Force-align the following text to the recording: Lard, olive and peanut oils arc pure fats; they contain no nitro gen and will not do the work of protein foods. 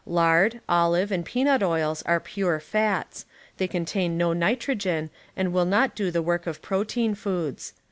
Lard, 0.07 0.61
olive 0.67 1.11
and 1.11 1.23
peanut 1.23 1.61
oils 1.61 2.01
arc 2.07 2.23
pure 2.23 2.59
fats; 2.59 3.27
they 3.57 3.67
contain 3.67 4.17
no 4.17 4.33
nitro 4.33 4.73
gen 4.73 5.11
and 5.37 5.53
will 5.53 5.63
not 5.65 5.93
do 5.93 6.09
the 6.09 6.23
work 6.23 6.47
of 6.47 6.59
protein 6.63 7.13
foods. 7.13 7.73